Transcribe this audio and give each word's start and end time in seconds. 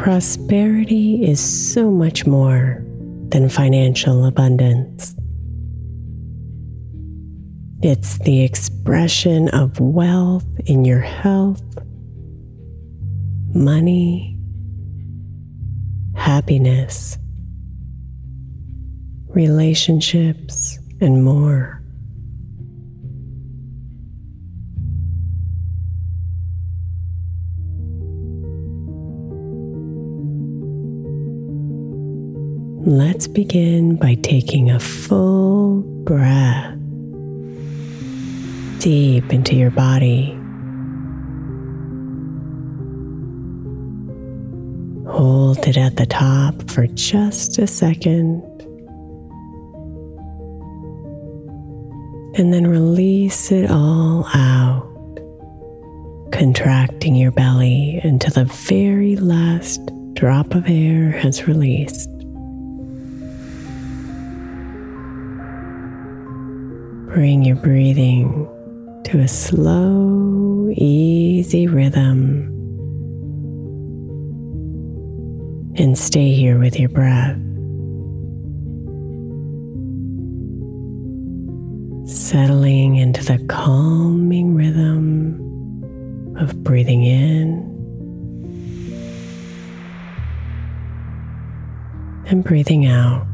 Prosperity 0.00 1.22
is 1.22 1.40
so 1.40 1.90
much 1.90 2.26
more 2.26 2.82
than 3.28 3.50
financial 3.50 4.24
abundance. 4.24 5.14
It's 7.82 8.18
the 8.20 8.42
expression 8.42 9.50
of 9.50 9.78
wealth 9.78 10.46
in 10.64 10.86
your 10.86 11.00
health, 11.00 11.62
money, 13.54 14.38
happiness, 16.16 17.18
relationships, 19.28 20.78
and 21.02 21.22
more. 21.22 21.79
Let's 32.90 33.28
begin 33.28 33.94
by 33.94 34.16
taking 34.16 34.68
a 34.68 34.80
full 34.80 35.82
breath 36.02 36.76
deep 38.80 39.32
into 39.32 39.54
your 39.54 39.70
body. 39.70 40.32
Hold 45.08 45.58
it 45.68 45.76
at 45.76 45.98
the 45.98 46.06
top 46.06 46.68
for 46.68 46.88
just 46.88 47.60
a 47.60 47.68
second. 47.68 48.42
And 52.34 52.52
then 52.52 52.66
release 52.66 53.52
it 53.52 53.70
all 53.70 54.26
out, 54.34 54.82
contracting 56.32 57.14
your 57.14 57.30
belly 57.30 58.00
until 58.02 58.32
the 58.32 58.52
very 58.52 59.14
last 59.14 59.80
drop 60.14 60.56
of 60.56 60.64
air 60.66 61.12
has 61.12 61.46
released. 61.46 62.09
Bring 67.12 67.42
your 67.44 67.56
breathing 67.56 68.46
to 69.06 69.18
a 69.18 69.26
slow, 69.26 70.70
easy 70.76 71.66
rhythm. 71.66 72.46
And 75.74 75.98
stay 75.98 76.32
here 76.32 76.56
with 76.60 76.78
your 76.78 76.88
breath. 76.88 77.36
Settling 82.08 82.94
into 82.94 83.24
the 83.24 83.44
calming 83.48 84.54
rhythm 84.54 85.40
of 86.36 86.62
breathing 86.62 87.02
in 87.02 87.70
and 92.26 92.44
breathing 92.44 92.86
out. 92.86 93.29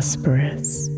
Prosperous. 0.00 0.88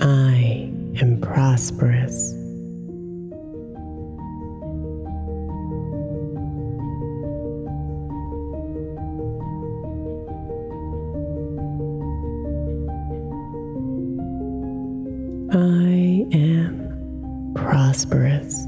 I 0.00 0.70
am 1.00 1.18
prosperous. 1.20 2.37
I 15.50 16.26
am 16.32 17.52
prosperous. 17.54 18.66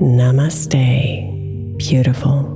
Namaste, 0.00 1.78
beautiful. 1.78 2.55